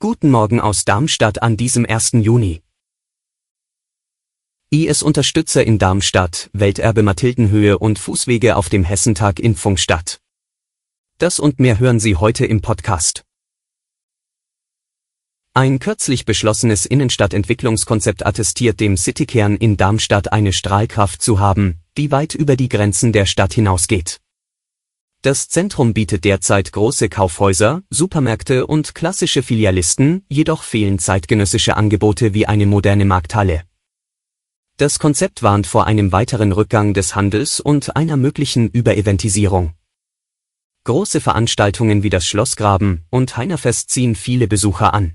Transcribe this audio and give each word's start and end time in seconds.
Guten 0.00 0.30
Morgen 0.30 0.60
aus 0.60 0.84
Darmstadt 0.84 1.40
an 1.40 1.56
diesem 1.56 1.86
1. 1.86 2.10
Juni. 2.12 2.60
IS-Unterstützer 4.68 5.64
in 5.64 5.78
Darmstadt, 5.78 6.50
Welterbe 6.52 7.02
Mathildenhöhe 7.02 7.78
und 7.78 7.98
Fußwege 7.98 8.56
auf 8.56 8.68
dem 8.68 8.84
Hessentag 8.84 9.40
Impfung 9.40 9.78
statt. 9.78 10.20
Das 11.16 11.40
und 11.40 11.58
mehr 11.58 11.78
hören 11.78 12.00
Sie 12.00 12.16
heute 12.16 12.44
im 12.44 12.60
Podcast. 12.60 13.24
Ein 15.54 15.78
kürzlich 15.78 16.26
beschlossenes 16.26 16.84
Innenstadtentwicklungskonzept 16.84 18.26
attestiert 18.26 18.78
dem 18.78 18.98
Citykern 18.98 19.56
in 19.56 19.78
Darmstadt 19.78 20.34
eine 20.34 20.52
Strahlkraft 20.52 21.22
zu 21.22 21.40
haben, 21.40 21.80
die 21.96 22.10
weit 22.10 22.34
über 22.34 22.56
die 22.56 22.68
Grenzen 22.68 23.14
der 23.14 23.24
Stadt 23.24 23.54
hinausgeht. 23.54 24.20
Das 25.22 25.48
Zentrum 25.48 25.94
bietet 25.94 26.24
derzeit 26.24 26.72
große 26.72 27.08
Kaufhäuser, 27.08 27.82
Supermärkte 27.90 28.68
und 28.68 28.94
klassische 28.94 29.42
Filialisten, 29.42 30.24
jedoch 30.28 30.62
fehlen 30.62 31.00
zeitgenössische 31.00 31.76
Angebote 31.76 32.34
wie 32.34 32.46
eine 32.46 32.66
moderne 32.66 33.04
Markthalle. 33.04 33.64
Das 34.76 35.00
Konzept 35.00 35.42
warnt 35.42 35.66
vor 35.66 35.88
einem 35.88 36.12
weiteren 36.12 36.52
Rückgang 36.52 36.94
des 36.94 37.16
Handels 37.16 37.58
und 37.58 37.96
einer 37.96 38.16
möglichen 38.16 38.68
Übereventisierung. 38.68 39.72
Große 40.84 41.20
Veranstaltungen 41.20 42.04
wie 42.04 42.10
das 42.10 42.24
Schlossgraben 42.24 43.04
und 43.10 43.36
Heinerfest 43.36 43.90
ziehen 43.90 44.14
viele 44.14 44.46
Besucher 44.46 44.94
an. 44.94 45.14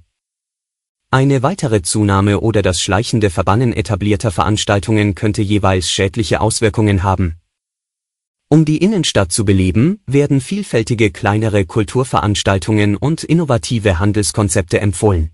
Eine 1.12 1.44
weitere 1.44 1.82
Zunahme 1.82 2.42
oder 2.42 2.62
das 2.62 2.82
schleichende 2.82 3.30
Verbannen 3.30 3.72
etablierter 3.72 4.32
Veranstaltungen 4.32 5.16
könnte 5.16 5.42
jeweils 5.42 5.90
schädliche 5.90 6.42
Auswirkungen 6.42 7.04
haben. 7.04 7.38
Um 8.54 8.66
die 8.66 8.78
Innenstadt 8.78 9.32
zu 9.32 9.46
beleben, 9.46 10.00
werden 10.06 10.40
vielfältige 10.40 11.10
kleinere 11.10 11.66
Kulturveranstaltungen 11.66 12.96
und 12.96 13.24
innovative 13.24 13.98
Handelskonzepte 13.98 14.80
empfohlen. 14.80 15.32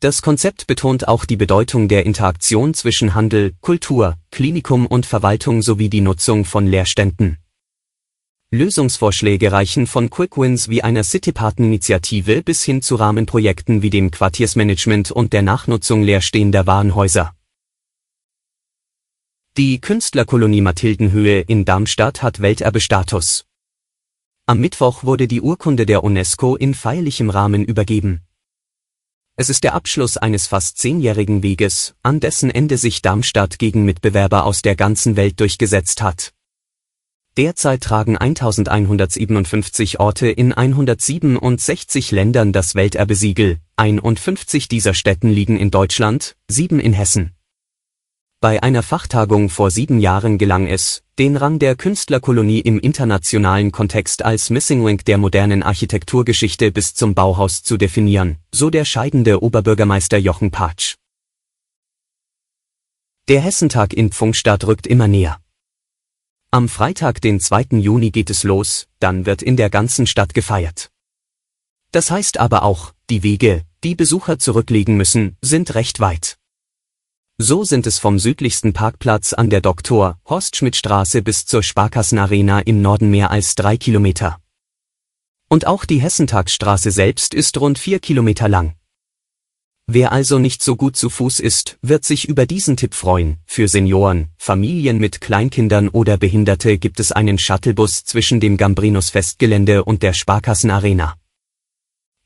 Das 0.00 0.20
Konzept 0.20 0.66
betont 0.66 1.06
auch 1.06 1.24
die 1.24 1.36
Bedeutung 1.36 1.86
der 1.86 2.04
Interaktion 2.06 2.74
zwischen 2.74 3.14
Handel, 3.14 3.52
Kultur, 3.60 4.16
Klinikum 4.32 4.86
und 4.86 5.06
Verwaltung 5.06 5.62
sowie 5.62 5.88
die 5.88 6.00
Nutzung 6.00 6.44
von 6.44 6.66
Leerständen. 6.66 7.38
Lösungsvorschläge 8.50 9.52
reichen 9.52 9.86
von 9.86 10.10
Quickwins 10.10 10.68
wie 10.68 10.82
einer 10.82 11.04
Cityparten-Initiative 11.04 12.42
bis 12.42 12.64
hin 12.64 12.82
zu 12.82 12.96
Rahmenprojekten 12.96 13.82
wie 13.82 13.90
dem 13.90 14.10
Quartiersmanagement 14.10 15.12
und 15.12 15.32
der 15.32 15.42
Nachnutzung 15.42 16.02
leerstehender 16.02 16.66
Warenhäuser. 16.66 17.34
Die 19.60 19.78
Künstlerkolonie 19.78 20.62
Mathildenhöhe 20.62 21.42
in 21.42 21.66
Darmstadt 21.66 22.22
hat 22.22 22.40
Welterbestatus. 22.40 23.44
Am 24.46 24.58
Mittwoch 24.58 25.04
wurde 25.04 25.28
die 25.28 25.42
Urkunde 25.42 25.84
der 25.84 26.02
UNESCO 26.02 26.56
in 26.56 26.72
feierlichem 26.72 27.28
Rahmen 27.28 27.66
übergeben. 27.66 28.22
Es 29.36 29.50
ist 29.50 29.62
der 29.62 29.74
Abschluss 29.74 30.16
eines 30.16 30.46
fast 30.46 30.78
zehnjährigen 30.78 31.42
Weges, 31.42 31.94
an 32.02 32.20
dessen 32.20 32.50
Ende 32.50 32.78
sich 32.78 33.02
Darmstadt 33.02 33.58
gegen 33.58 33.84
Mitbewerber 33.84 34.46
aus 34.46 34.62
der 34.62 34.76
ganzen 34.76 35.16
Welt 35.16 35.38
durchgesetzt 35.40 36.00
hat. 36.00 36.32
Derzeit 37.36 37.82
tragen 37.82 38.16
1157 38.16 40.00
Orte 40.00 40.30
in 40.30 40.54
167 40.54 42.12
Ländern 42.12 42.54
das 42.54 42.76
Welterbesiegel, 42.76 43.58
51 43.76 44.68
dieser 44.68 44.94
Städten 44.94 45.28
liegen 45.28 45.58
in 45.58 45.70
Deutschland, 45.70 46.38
sieben 46.48 46.80
in 46.80 46.94
Hessen. 46.94 47.34
Bei 48.42 48.62
einer 48.62 48.82
Fachtagung 48.82 49.50
vor 49.50 49.70
sieben 49.70 50.00
Jahren 50.00 50.38
gelang 50.38 50.66
es, 50.66 51.02
den 51.18 51.36
Rang 51.36 51.58
der 51.58 51.76
Künstlerkolonie 51.76 52.60
im 52.60 52.80
internationalen 52.80 53.70
Kontext 53.70 54.24
als 54.24 54.48
Missing 54.48 54.82
Link 54.82 55.04
der 55.04 55.18
modernen 55.18 55.62
Architekturgeschichte 55.62 56.72
bis 56.72 56.94
zum 56.94 57.14
Bauhaus 57.14 57.62
zu 57.62 57.76
definieren, 57.76 58.38
so 58.50 58.70
der 58.70 58.86
scheidende 58.86 59.42
Oberbürgermeister 59.42 60.16
Jochen 60.16 60.50
Patsch. 60.50 60.94
Der 63.28 63.42
Hessentag 63.42 63.92
in 63.92 64.10
Pfungstadt 64.10 64.66
rückt 64.66 64.86
immer 64.86 65.06
näher. 65.06 65.38
Am 66.50 66.70
Freitag, 66.70 67.20
den 67.20 67.40
2. 67.40 67.78
Juni 67.78 68.10
geht 68.10 68.30
es 68.30 68.42
los, 68.42 68.86
dann 69.00 69.26
wird 69.26 69.42
in 69.42 69.58
der 69.58 69.68
ganzen 69.68 70.06
Stadt 70.06 70.32
gefeiert. 70.32 70.90
Das 71.92 72.10
heißt 72.10 72.40
aber 72.40 72.62
auch, 72.62 72.94
die 73.10 73.22
Wege, 73.22 73.64
die 73.84 73.94
Besucher 73.94 74.38
zurücklegen 74.38 74.96
müssen, 74.96 75.36
sind 75.42 75.74
recht 75.74 76.00
weit. 76.00 76.39
So 77.42 77.64
sind 77.64 77.86
es 77.86 77.98
vom 77.98 78.18
südlichsten 78.18 78.74
Parkplatz 78.74 79.32
an 79.32 79.48
der 79.48 79.62
Dr. 79.62 80.18
Horst 80.28 80.56
Schmidt 80.56 80.76
Straße 80.76 81.22
bis 81.22 81.46
zur 81.46 81.62
Sparkassenarena 81.62 82.60
im 82.60 82.82
Norden 82.82 83.08
mehr 83.08 83.30
als 83.30 83.54
drei 83.54 83.78
Kilometer. 83.78 84.38
Und 85.48 85.66
auch 85.66 85.86
die 85.86 86.02
Hessentagsstraße 86.02 86.90
selbst 86.90 87.32
ist 87.32 87.58
rund 87.58 87.78
vier 87.78 87.98
Kilometer 87.98 88.46
lang. 88.46 88.74
Wer 89.86 90.12
also 90.12 90.38
nicht 90.38 90.62
so 90.62 90.76
gut 90.76 90.96
zu 90.96 91.08
Fuß 91.08 91.40
ist, 91.40 91.78
wird 91.80 92.04
sich 92.04 92.28
über 92.28 92.44
diesen 92.44 92.76
Tipp 92.76 92.94
freuen. 92.94 93.38
Für 93.46 93.68
Senioren, 93.68 94.28
Familien 94.36 94.98
mit 94.98 95.22
Kleinkindern 95.22 95.88
oder 95.88 96.18
Behinderte 96.18 96.76
gibt 96.76 97.00
es 97.00 97.10
einen 97.10 97.38
Shuttlebus 97.38 98.04
zwischen 98.04 98.40
dem 98.40 98.58
Gambrinus 98.58 99.08
Festgelände 99.08 99.82
und 99.84 100.02
der 100.02 100.12
Sparkassenarena. 100.12 101.16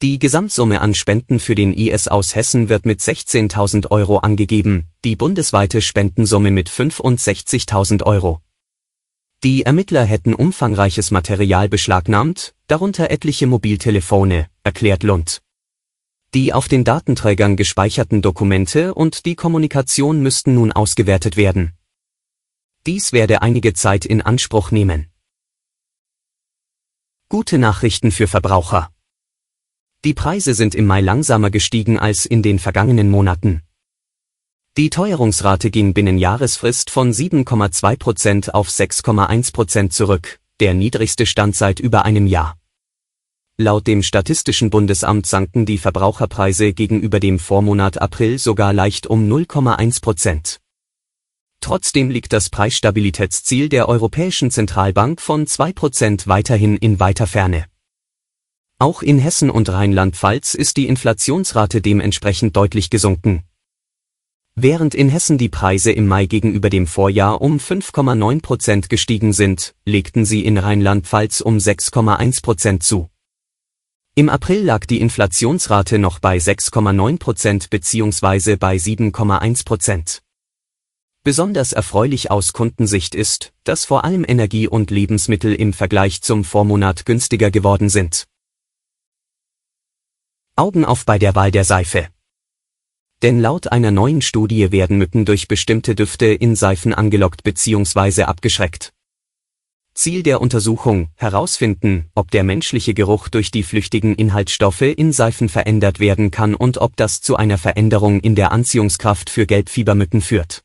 Die 0.00 0.18
Gesamtsumme 0.18 0.80
an 0.80 0.94
Spenden 0.94 1.40
für 1.40 1.54
den 1.54 1.74
IS 1.74 2.08
aus 2.08 2.34
Hessen 2.34 2.70
wird 2.70 2.86
mit 2.86 3.00
16.000 3.00 3.90
Euro 3.90 4.18
angegeben, 4.18 4.86
die 5.04 5.16
bundesweite 5.16 5.82
Spendensumme 5.82 6.50
mit 6.50 6.70
65.000 6.70 8.02
Euro. 8.02 8.40
Die 9.44 9.62
Ermittler 9.62 10.04
hätten 10.04 10.34
umfangreiches 10.34 11.10
Material 11.10 11.68
beschlagnahmt, 11.68 12.54
darunter 12.68 13.10
etliche 13.10 13.46
Mobiltelefone, 13.46 14.48
erklärt 14.64 15.02
Lund. 15.02 15.42
Die 16.34 16.52
auf 16.52 16.68
den 16.68 16.84
Datenträgern 16.84 17.56
gespeicherten 17.56 18.22
Dokumente 18.22 18.94
und 18.94 19.26
die 19.26 19.36
Kommunikation 19.36 20.22
müssten 20.22 20.54
nun 20.54 20.72
ausgewertet 20.72 21.36
werden. 21.36 21.72
Dies 22.86 23.12
werde 23.12 23.42
einige 23.42 23.74
Zeit 23.74 24.04
in 24.06 24.22
Anspruch 24.22 24.70
nehmen. 24.70 25.10
Gute 27.28 27.58
Nachrichten 27.58 28.12
für 28.12 28.28
Verbraucher. 28.28 28.90
Die 30.04 30.14
Preise 30.14 30.54
sind 30.54 30.74
im 30.74 30.86
Mai 30.86 31.00
langsamer 31.00 31.50
gestiegen 31.50 31.98
als 31.98 32.26
in 32.26 32.42
den 32.42 32.58
vergangenen 32.58 33.10
Monaten. 33.10 33.65
Die 34.76 34.90
Teuerungsrate 34.90 35.70
ging 35.70 35.94
binnen 35.94 36.18
Jahresfrist 36.18 36.90
von 36.90 37.10
7,2% 37.10 38.50
auf 38.50 38.68
6,1% 38.68 39.88
zurück, 39.88 40.38
der 40.60 40.74
niedrigste 40.74 41.24
Stand 41.24 41.56
seit 41.56 41.80
über 41.80 42.04
einem 42.04 42.26
Jahr. 42.26 42.58
Laut 43.56 43.86
dem 43.86 44.02
Statistischen 44.02 44.68
Bundesamt 44.68 45.24
sanken 45.24 45.64
die 45.64 45.78
Verbraucherpreise 45.78 46.74
gegenüber 46.74 47.20
dem 47.20 47.38
Vormonat 47.38 48.02
April 48.02 48.38
sogar 48.38 48.74
leicht 48.74 49.06
um 49.06 49.26
0,1% 49.32 50.58
Trotzdem 51.60 52.10
liegt 52.10 52.34
das 52.34 52.50
Preisstabilitätsziel 52.50 53.70
der 53.70 53.88
Europäischen 53.88 54.50
Zentralbank 54.50 55.22
von 55.22 55.46
2% 55.46 56.28
weiterhin 56.28 56.76
in 56.76 57.00
weiter 57.00 57.26
Ferne. 57.26 57.64
Auch 58.78 59.00
in 59.00 59.18
Hessen 59.18 59.48
und 59.48 59.70
Rheinland-Pfalz 59.70 60.52
ist 60.52 60.76
die 60.76 60.86
Inflationsrate 60.86 61.80
dementsprechend 61.80 62.54
deutlich 62.56 62.90
gesunken. 62.90 63.42
Während 64.58 64.94
in 64.94 65.10
Hessen 65.10 65.36
die 65.36 65.50
Preise 65.50 65.92
im 65.92 66.06
Mai 66.06 66.24
gegenüber 66.24 66.70
dem 66.70 66.86
Vorjahr 66.86 67.42
um 67.42 67.58
5,9 67.58 68.40
Prozent 68.40 68.88
gestiegen 68.88 69.34
sind, 69.34 69.74
legten 69.84 70.24
sie 70.24 70.46
in 70.46 70.56
Rheinland-Pfalz 70.56 71.42
um 71.42 71.58
6,1 71.58 72.42
Prozent 72.42 72.82
zu. 72.82 73.10
Im 74.14 74.30
April 74.30 74.64
lag 74.64 74.86
die 74.86 75.02
Inflationsrate 75.02 75.98
noch 75.98 76.20
bei 76.20 76.38
6,9 76.38 77.18
Prozent 77.18 77.68
bzw. 77.68 78.56
bei 78.56 78.76
7,1 78.76 79.66
Prozent. 79.66 80.22
Besonders 81.22 81.74
erfreulich 81.74 82.30
aus 82.30 82.54
Kundensicht 82.54 83.14
ist, 83.14 83.52
dass 83.64 83.84
vor 83.84 84.04
allem 84.04 84.24
Energie 84.26 84.68
und 84.68 84.90
Lebensmittel 84.90 85.54
im 85.54 85.74
Vergleich 85.74 86.22
zum 86.22 86.44
Vormonat 86.44 87.04
günstiger 87.04 87.50
geworden 87.50 87.90
sind. 87.90 88.24
Augen 90.54 90.86
auf 90.86 91.04
bei 91.04 91.18
der 91.18 91.34
Wahl 91.34 91.50
der 91.50 91.64
Seife. 91.64 92.08
Denn 93.22 93.40
laut 93.40 93.72
einer 93.72 93.90
neuen 93.90 94.20
Studie 94.20 94.72
werden 94.72 94.98
Mücken 94.98 95.24
durch 95.24 95.48
bestimmte 95.48 95.94
Düfte 95.94 96.26
in 96.26 96.54
Seifen 96.54 96.92
angelockt 96.92 97.42
bzw. 97.42 98.24
abgeschreckt. 98.24 98.92
Ziel 99.94 100.22
der 100.22 100.42
Untersuchung, 100.42 101.08
herausfinden, 101.16 102.10
ob 102.14 102.30
der 102.30 102.44
menschliche 102.44 102.92
Geruch 102.92 103.28
durch 103.28 103.50
die 103.50 103.62
flüchtigen 103.62 104.14
Inhaltsstoffe 104.14 104.82
in 104.82 105.10
Seifen 105.10 105.48
verändert 105.48 106.00
werden 106.00 106.30
kann 106.30 106.54
und 106.54 106.76
ob 106.76 106.96
das 106.96 107.22
zu 107.22 107.36
einer 107.36 107.56
Veränderung 107.56 108.20
in 108.20 108.34
der 108.34 108.52
Anziehungskraft 108.52 109.30
für 109.30 109.46
Gelbfiebermücken 109.46 110.20
führt. 110.20 110.62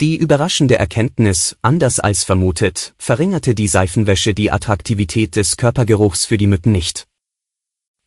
Die 0.00 0.16
überraschende 0.16 0.78
Erkenntnis, 0.78 1.56
anders 1.60 1.98
als 1.98 2.22
vermutet, 2.22 2.94
verringerte 2.98 3.56
die 3.56 3.68
Seifenwäsche 3.68 4.32
die 4.32 4.52
Attraktivität 4.52 5.34
des 5.34 5.56
Körpergeruchs 5.56 6.24
für 6.24 6.38
die 6.38 6.46
Mücken 6.46 6.70
nicht. 6.70 7.09